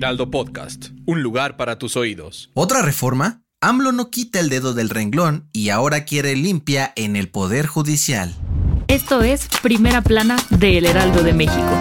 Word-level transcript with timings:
Heraldo 0.00 0.30
Podcast, 0.30 0.86
un 1.04 1.22
lugar 1.22 1.58
para 1.58 1.78
tus 1.78 1.94
oídos. 1.94 2.48
Otra 2.54 2.80
reforma, 2.80 3.42
AMLO 3.60 3.92
no 3.92 4.08
quita 4.08 4.40
el 4.40 4.48
dedo 4.48 4.72
del 4.72 4.88
renglón 4.88 5.50
y 5.52 5.68
ahora 5.68 6.06
quiere 6.06 6.34
limpia 6.36 6.94
en 6.96 7.16
el 7.16 7.28
Poder 7.28 7.66
Judicial. 7.66 8.34
Esto 8.88 9.20
es 9.20 9.46
Primera 9.62 10.00
Plana 10.00 10.38
de 10.48 10.78
El 10.78 10.86
Heraldo 10.86 11.22
de 11.22 11.34
México. 11.34 11.78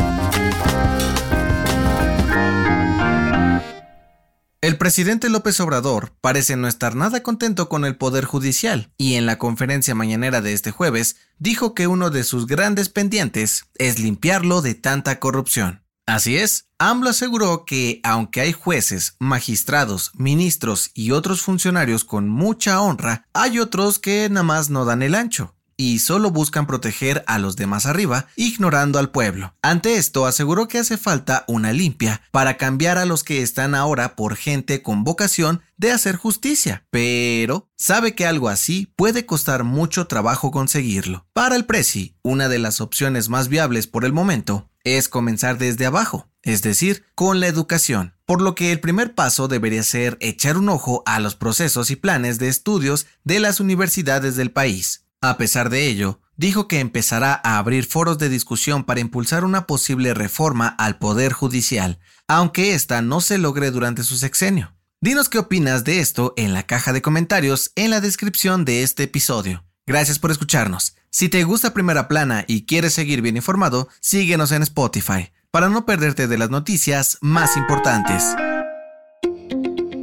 El 4.60 4.78
presidente 4.78 5.30
López 5.30 5.58
Obrador 5.62 6.12
parece 6.20 6.58
no 6.58 6.68
estar 6.68 6.96
nada 6.96 7.24
contento 7.24 7.70
con 7.70 7.86
el 7.86 7.96
Poder 7.96 8.26
Judicial 8.26 8.92
y 8.98 9.14
en 9.14 9.28
la 9.28 9.38
conferencia 9.38 9.96
mañanera 9.96 10.42
de 10.42 10.52
este 10.52 10.72
jueves 10.72 11.16
dijo 11.38 11.74
que 11.74 11.88
uno 11.88 12.10
de 12.10 12.26
sus 12.26 12.48
grandes 12.48 12.90
pendientes 12.90 13.68
es 13.76 13.98
limpiarlo 13.98 14.62
de 14.62 14.76
tanta 14.76 15.22
corrupción. 15.22 15.84
Así 16.10 16.38
es, 16.38 16.66
AMLO 16.80 17.12
aseguró 17.12 17.66
que 17.66 18.00
aunque 18.04 18.42
hay 18.42 18.52
jueces, 18.52 19.16
magistrados, 19.20 20.12
ministros 20.16 20.90
y 20.96 21.12
otros 21.12 21.44
funcionarios 21.44 22.04
con 22.04 22.28
mucha 22.28 22.82
honra, 22.82 23.28
hay 23.32 23.60
otros 23.60 24.00
que 24.00 24.28
nada 24.28 24.42
más 24.42 24.72
no 24.72 24.86
dan 24.86 25.04
el 25.04 25.14
ancho 25.14 25.54
y 25.78 26.00
solo 26.00 26.32
buscan 26.32 26.66
proteger 26.66 27.24
a 27.28 27.38
los 27.38 27.56
demás 27.56 27.86
arriba, 27.86 28.26
ignorando 28.36 28.98
al 28.98 29.12
pueblo. 29.12 29.54
Ante 29.62 29.98
esto 29.98 30.26
aseguró 30.26 30.68
que 30.68 30.80
hace 30.80 30.98
falta 30.98 31.46
una 31.48 31.74
limpia 31.74 32.24
para 32.32 32.58
cambiar 32.58 32.98
a 32.98 33.06
los 33.06 33.24
que 33.24 33.44
están 33.44 33.76
ahora 33.76 34.16
por 34.16 34.36
gente 34.36 34.82
con 34.82 35.04
vocación 35.04 35.62
de 35.78 35.92
hacer 35.92 36.16
justicia, 36.16 36.86
pero 36.90 37.70
sabe 37.78 38.16
que 38.16 38.26
algo 38.26 38.50
así 38.50 38.92
puede 38.96 39.28
costar 39.28 39.64
mucho 39.64 40.08
trabajo 40.08 40.50
conseguirlo. 40.50 41.28
Para 41.34 41.56
el 41.56 41.66
Prezi, 41.66 42.16
una 42.24 42.50
de 42.50 42.58
las 42.58 42.82
opciones 42.82 43.30
más 43.30 43.48
viables 43.48 43.86
por 43.86 44.06
el 44.06 44.12
momento 44.12 44.70
es 44.98 45.10
comenzar 45.10 45.58
desde 45.58 45.86
abajo, 45.86 46.30
es 46.42 46.62
decir, 46.62 47.06
con 47.16 47.40
la 47.40 47.48
educación, 47.48 48.16
por 48.26 48.42
lo 48.42 48.56
que 48.56 48.72
el 48.72 48.80
primer 48.80 49.16
paso 49.16 49.48
debería 49.48 49.84
ser 49.84 50.18
echar 50.22 50.58
un 50.58 50.70
ojo 50.70 51.04
a 51.06 51.20
los 51.20 51.36
procesos 51.36 51.92
y 51.92 51.96
planes 51.96 52.40
de 52.40 52.48
estudios 52.48 53.08
de 53.24 53.40
las 53.40 53.60
universidades 53.60 54.36
del 54.36 54.52
país. 54.52 55.06
A 55.22 55.38
pesar 55.38 55.70
de 55.70 55.88
ello, 55.88 56.22
dijo 56.38 56.68
que 56.68 56.80
empezará 56.80 57.42
a 57.44 57.58
abrir 57.58 57.86
foros 57.86 58.18
de 58.18 58.30
discusión 58.30 58.86
para 58.86 59.02
impulsar 59.02 59.44
una 59.44 59.68
posible 59.68 60.14
reforma 60.14 60.68
al 60.68 60.98
Poder 60.98 61.34
Judicial, 61.34 62.00
aunque 62.28 62.74
ésta 62.74 63.02
no 63.02 63.20
se 63.20 63.38
logre 63.38 63.72
durante 63.72 64.04
su 64.04 64.16
sexenio. 64.16 64.74
Dinos 65.02 65.30
qué 65.30 65.40
opinas 65.40 65.84
de 65.84 66.00
esto 66.00 66.34
en 66.38 66.54
la 66.54 66.64
caja 66.64 66.94
de 66.94 67.02
comentarios 67.02 67.72
en 67.76 67.90
la 67.90 68.02
descripción 68.02 68.66
de 68.66 68.84
este 68.84 69.04
episodio. 69.04 69.66
Gracias 69.86 70.20
por 70.20 70.30
escucharnos. 70.30 70.96
Si 71.12 71.28
te 71.28 71.44
gusta 71.44 71.74
Primera 71.74 72.08
Plana 72.08 72.46
y 72.48 72.68
quieres 72.68 72.94
seguir 72.94 73.24
bien 73.24 73.36
informado, 73.36 73.90
síguenos 74.00 74.52
en 74.52 74.62
Spotify 74.62 75.32
para 75.50 75.68
no 75.68 75.84
perderte 75.84 76.28
de 76.28 76.38
las 76.38 76.52
noticias 76.52 77.18
más 77.22 77.58
importantes. 77.58 78.24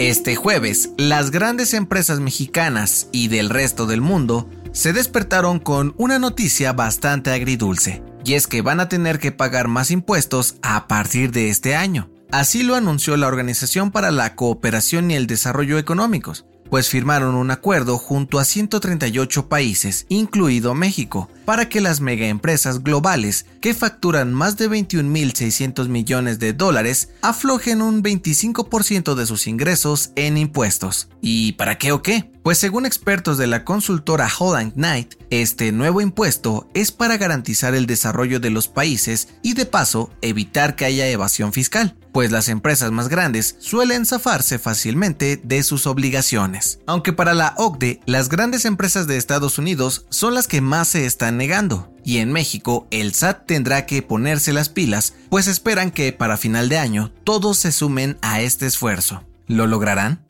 Este 0.01 0.35
jueves, 0.35 0.91
las 0.99 1.31
grandes 1.31 1.75
empresas 1.75 2.19
mexicanas 2.19 3.07
y 3.13 3.29
del 3.29 3.51
resto 3.51 3.87
del 3.87 4.01
mundo 4.01 4.51
se 4.73 4.93
despertaron 4.93 5.61
con 5.61 5.95
una 5.97 6.19
noticia 6.19 6.73
bastante 6.73 7.31
agridulce, 7.31 8.03
y 8.25 8.35
es 8.35 8.49
que 8.49 8.61
van 8.61 8.81
a 8.81 8.89
tener 8.89 9.21
que 9.21 9.31
pagar 9.31 9.69
más 9.69 9.93
impuestos 9.93 10.57
a 10.61 10.89
partir 10.89 11.31
de 11.31 11.51
este 11.51 11.77
año. 11.77 12.11
Así 12.33 12.65
lo 12.65 12.75
anunció 12.75 13.17
la 13.17 13.29
Organización 13.29 13.93
para 13.93 14.11
la 14.11 14.35
Cooperación 14.35 15.13
y 15.13 15.15
el 15.15 15.29
Desarrollo 15.29 15.79
Económicos, 15.79 16.47
pues 16.71 16.89
firmaron 16.89 17.35
un 17.35 17.51
acuerdo 17.51 17.99
junto 17.99 18.39
a 18.39 18.45
138 18.45 19.49
países, 19.49 20.07
incluido 20.09 20.75
México, 20.75 21.29
para 21.45 21.69
que 21.69 21.81
las 21.81 22.01
megaempresas 22.01 22.83
globales 22.83 23.47
que 23.61 23.75
facturan 23.75 24.33
más 24.33 24.57
de 24.57 24.69
21.600 24.69 25.89
millones 25.89 26.39
de 26.39 26.53
dólares 26.53 27.11
aflojen 27.23 27.83
un 27.83 28.03
25% 28.03 29.15
de 29.15 29.27
sus 29.27 29.47
ingresos 29.47 30.11
en 30.17 30.37
impuestos. 30.37 31.09
¿Y 31.21 31.53
para 31.53 31.79
qué 31.79 31.93
o 31.93 32.03
qué? 32.03 32.31
Pues 32.47 32.59
según 32.59 32.87
expertos 32.87 33.39
de 33.39 33.49
la 33.49 33.65
consultora 33.65 34.31
Holland 34.39 34.75
Knight, 34.75 35.15
este 35.31 35.73
nuevo 35.73 36.01
impuesto 36.01 36.71
es 36.75 36.93
para 36.93 37.17
garantizar 37.17 37.75
el 37.75 37.87
desarrollo 37.87 38.39
de 38.39 38.51
los 38.51 38.69
países 38.69 39.31
y 39.43 39.55
de 39.55 39.67
paso 39.67 40.11
evitar 40.23 40.77
que 40.77 40.85
haya 40.85 41.09
evasión 41.09 41.53
fiscal 41.53 41.97
pues 42.13 42.31
las 42.31 42.49
empresas 42.49 42.93
más 42.93 43.09
grandes 43.09 43.57
suelen 43.59 44.07
zafarse 44.07 44.61
fácilmente 44.61 45.41
de 45.43 45.65
sus 45.65 45.89
obligaciones. 45.89 46.79
Aunque 46.87 47.13
para 47.13 47.35
la 47.35 47.55
OCDE, 47.57 48.01
las 48.07 48.29
grandes 48.29 48.65
empresas 48.65 49.09
de 49.09 49.17
Estados 49.17 49.59
Unidos 49.59 50.07
son 50.09 50.33
las 50.33 50.47
que 50.47 50.61
más 50.61 50.87
se 50.87 51.05
están 51.05 51.37
negando. 51.37 51.93
Y 52.05 52.19
en 52.19 52.31
México, 52.31 52.87
el 52.93 53.13
SAT 53.13 53.45
tendrá 53.47 53.87
que 53.87 54.03
ponerse 54.03 54.53
las 54.53 54.69
pilas, 54.69 55.15
pues 55.31 55.49
esperan 55.49 55.91
que 55.91 56.13
para 56.13 56.37
final 56.37 56.69
de 56.69 56.79
año 56.79 57.13
todos 57.25 57.59
se 57.59 57.73
sumen 57.73 58.17
a 58.23 58.41
este 58.41 58.67
esfuerzo. 58.67 59.25
¿Lo 59.49 59.67
lograrán? 59.67 60.25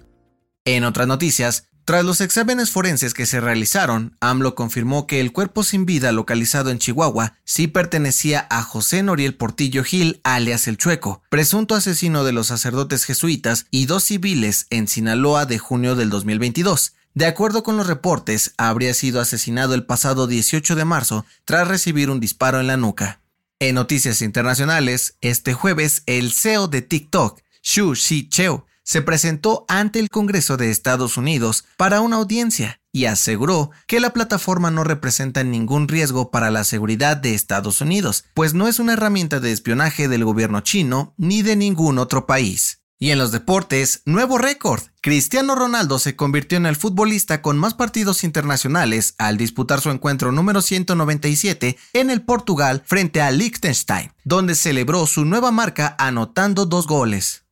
En 0.65 0.83
otras 0.83 1.07
noticias, 1.07 1.69
tras 1.87 2.05
los 2.05 2.21
exámenes 2.21 2.73
forenses 2.73 3.15
que 3.15 3.27
se 3.27 3.41
realizaron, 3.41 4.17
AMLO 4.19 4.57
confirmó 4.57 5.07
que 5.07 5.21
el 5.21 5.31
cuerpo 5.31 5.63
sin 5.63 5.87
vida 5.87 6.11
localizado 6.11 6.71
en 6.71 6.81
Chihuahua 6.81 7.35
sí 7.45 7.69
pertenecía 7.69 8.45
a 8.51 8.65
José 8.65 9.05
Noriel 9.05 9.37
Portillo 9.37 9.85
Gil, 9.85 10.21
alias 10.25 10.67
El 10.67 10.79
Chueco, 10.79 11.23
presunto 11.31 11.77
asesino 11.77 12.25
de 12.25 12.33
los 12.33 12.49
sacerdotes 12.49 13.05
jesuitas 13.05 13.67
y 13.71 13.87
dos 13.87 14.03
civiles 14.03 14.67
en 14.71 14.89
Sinaloa 14.89 15.47
de 15.47 15.61
junio 15.61 15.95
del 15.95 16.11
2022. 16.11 16.95
De 17.15 17.27
acuerdo 17.27 17.63
con 17.63 17.77
los 17.77 17.87
reportes, 17.87 18.53
habría 18.57 18.93
sido 18.93 19.21
asesinado 19.21 19.73
el 19.75 19.87
pasado 19.87 20.27
18 20.27 20.75
de 20.75 20.85
marzo 20.85 21.25
tras 21.45 21.69
recibir 21.69 22.11
un 22.11 22.19
disparo 22.19 22.59
en 22.59 22.67
la 22.67 22.77
nuca. 22.77 23.21
En 23.61 23.77
noticias 23.77 24.23
internacionales, 24.23 25.19
este 25.21 25.55
jueves, 25.55 26.03
el 26.07 26.33
CEO 26.33 26.67
de 26.67 26.83
TikTok, 26.83 27.41
Xu 27.63 27.95
Cheo, 27.95 28.66
se 28.87 29.03
presentó 29.03 29.67
ante 29.69 29.99
el 29.99 30.09
Congreso 30.09 30.57
de 30.57 30.71
Estados 30.71 31.17
Unidos 31.19 31.65
para 31.77 32.01
una 32.01 32.17
audiencia 32.17 32.81
y 32.93 33.05
aseguró 33.05 33.73
que 33.87 34.01
la 34.01 34.15
plataforma 34.15 34.71
no 34.71 34.85
representa 34.85 35.45
ningún 35.45 35.89
riesgo 35.89 36.31
para 36.31 36.51
la 36.51 36.65
seguridad 36.65 37.17
de 37.17 37.35
Estados 37.35 37.83
Unidos, 37.83 38.25
pues 38.33 38.55
no 38.55 38.69
es 38.69 38.79
una 38.79 38.95
herramienta 38.95 39.41
de 39.41 39.53
espionaje 39.53 40.09
del 40.09 40.25
gobierno 40.25 40.61
chino 40.61 41.15
ni 41.19 41.43
de 41.43 41.57
ningún 41.57 41.99
otro 41.99 42.27
país. 42.27 42.81
Y 42.99 43.11
en 43.11 43.19
los 43.19 43.33
deportes, 43.33 44.01
nuevo 44.07 44.39
récord. 44.39 44.83
Cristiano 45.03 45.55
Ronaldo 45.55 45.99
se 45.99 46.17
convirtió 46.17 46.57
en 46.57 46.65
el 46.65 46.77
futbolista 46.77 47.43
con 47.43 47.59
más 47.59 47.75
partidos 47.75 48.25
internacionales 48.25 49.15
al 49.19 49.37
disputar 49.37 49.83
su 49.83 49.91
encuentro 49.91 50.33
número 50.33 50.63
197 50.63 51.77
en 51.93 52.09
el 52.09 52.23
Portugal 52.23 52.83
frente 52.87 53.21
a 53.21 53.31
Liechtenstein, 53.31 54.13
donde 54.25 54.55
celebró 54.55 55.07
su 55.07 55.27
nueva 55.27 55.51
marca 55.51 55.95
anotando 55.99 56.65
dos 56.65 56.87
goles. 56.87 57.46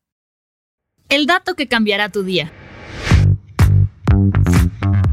El 1.15 1.27
dato 1.27 1.55
que 1.55 1.69
cambiará 1.69 2.09
tu 2.09 2.25
día. 2.25 2.51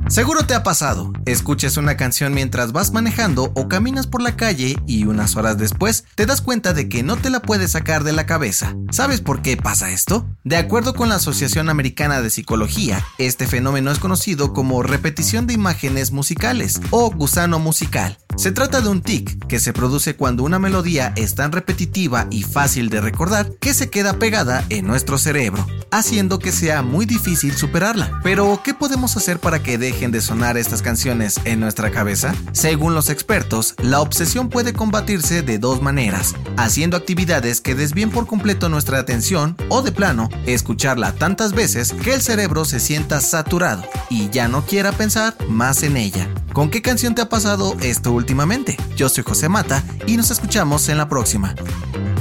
Seguro 0.07 0.47
te 0.47 0.55
ha 0.55 0.63
pasado. 0.63 1.13
Escuches 1.27 1.77
una 1.77 1.95
canción 1.95 2.33
mientras 2.33 2.71
vas 2.71 2.91
manejando 2.91 3.51
o 3.53 3.69
caminas 3.69 4.07
por 4.07 4.23
la 4.23 4.35
calle 4.35 4.75
y 4.87 5.05
unas 5.05 5.35
horas 5.35 5.59
después 5.59 6.05
te 6.15 6.25
das 6.25 6.41
cuenta 6.41 6.73
de 6.73 6.89
que 6.89 7.03
no 7.03 7.17
te 7.17 7.29
la 7.29 7.43
puedes 7.43 7.73
sacar 7.73 8.03
de 8.03 8.13
la 8.13 8.25
cabeza. 8.25 8.75
¿Sabes 8.89 9.21
por 9.21 9.43
qué 9.43 9.57
pasa 9.57 9.91
esto? 9.91 10.27
De 10.43 10.57
acuerdo 10.57 10.95
con 10.95 11.07
la 11.07 11.15
Asociación 11.15 11.69
Americana 11.69 12.21
de 12.23 12.31
Psicología, 12.31 13.05
este 13.19 13.45
fenómeno 13.45 13.91
es 13.91 13.99
conocido 13.99 14.53
como 14.53 14.81
repetición 14.81 15.45
de 15.45 15.53
imágenes 15.53 16.11
musicales 16.11 16.81
o 16.89 17.11
gusano 17.11 17.59
musical. 17.59 18.17
Se 18.37 18.51
trata 18.51 18.81
de 18.81 18.89
un 18.89 19.01
tic 19.01 19.45
que 19.47 19.59
se 19.59 19.73
produce 19.73 20.15
cuando 20.15 20.43
una 20.43 20.59
melodía 20.59 21.13
es 21.15 21.35
tan 21.35 21.51
repetitiva 21.51 22.27
y 22.31 22.43
fácil 22.43 22.89
de 22.89 23.01
recordar 23.01 23.51
que 23.59 23.73
se 23.73 23.89
queda 23.89 24.13
pegada 24.13 24.65
en 24.69 24.87
nuestro 24.87 25.17
cerebro, 25.17 25.65
haciendo 25.91 26.39
que 26.39 26.51
sea 26.51 26.81
muy 26.81 27.05
difícil 27.05 27.55
superarla. 27.55 28.19
Pero, 28.23 28.61
¿qué 28.63 28.73
podemos 28.73 29.15
hacer 29.17 29.39
para 29.39 29.61
que 29.61 29.77
deje 29.77 30.07
de 30.07 30.21
sonar 30.21 30.57
estas 30.57 30.81
canciones 30.81 31.39
en 31.45 31.59
nuestra 31.59 31.91
cabeza? 31.91 32.33
Según 32.53 32.95
los 32.95 33.09
expertos, 33.09 33.75
la 33.81 34.01
obsesión 34.01 34.49
puede 34.49 34.73
combatirse 34.73 35.41
de 35.43 35.59
dos 35.59 35.81
maneras, 35.81 36.33
haciendo 36.57 36.97
actividades 36.97 37.61
que 37.61 37.75
desvíen 37.75 38.09
por 38.09 38.25
completo 38.25 38.69
nuestra 38.69 38.99
atención 38.99 39.55
o 39.69 39.81
de 39.81 39.91
plano, 39.91 40.29
escucharla 40.45 41.13
tantas 41.13 41.53
veces 41.53 41.93
que 41.93 42.13
el 42.13 42.21
cerebro 42.21 42.65
se 42.65 42.79
sienta 42.79 43.21
saturado 43.21 43.83
y 44.09 44.29
ya 44.29 44.47
no 44.47 44.65
quiera 44.65 44.91
pensar 44.91 45.35
más 45.47 45.83
en 45.83 45.97
ella. 45.97 46.27
¿Con 46.53 46.69
qué 46.69 46.81
canción 46.81 47.15
te 47.15 47.21
ha 47.21 47.29
pasado 47.29 47.77
esto 47.81 48.11
últimamente? 48.11 48.75
Yo 48.97 49.07
soy 49.07 49.23
José 49.23 49.47
Mata 49.47 49.83
y 50.05 50.17
nos 50.17 50.31
escuchamos 50.31 50.89
en 50.89 50.97
la 50.97 51.07
próxima. 51.07 51.55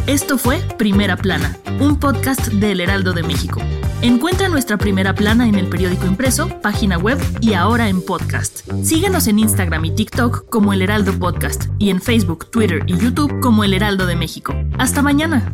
Esto 0.06 0.38
fue 0.38 0.60
Primera 0.78 1.16
Plana, 1.16 1.56
un 1.80 1.98
podcast 1.98 2.46
del 2.46 2.80
Heraldo 2.80 3.12
de 3.12 3.24
México. 3.24 3.60
Encuentra 4.02 4.48
nuestra 4.48 4.78
primera 4.78 5.14
plana 5.14 5.48
en 5.48 5.56
el 5.56 5.68
periódico 5.68 6.06
impreso, 6.06 6.48
página 6.60 6.96
web 6.96 7.18
y 7.40 7.54
ahora 7.54 7.88
en 7.88 8.02
podcast. 8.02 8.60
Síguenos 8.82 9.26
en 9.26 9.40
Instagram 9.40 9.84
y 9.84 9.94
TikTok 9.94 10.48
como 10.48 10.72
El 10.72 10.82
Heraldo 10.82 11.12
Podcast 11.18 11.64
y 11.78 11.90
en 11.90 12.00
Facebook, 12.00 12.50
Twitter 12.50 12.82
y 12.86 12.96
YouTube 12.96 13.40
como 13.40 13.64
El 13.64 13.74
Heraldo 13.74 14.06
de 14.06 14.16
México. 14.16 14.54
Hasta 14.78 15.02
mañana. 15.02 15.52